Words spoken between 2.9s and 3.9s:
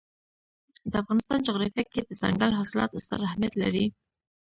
ستر اهمیت لري.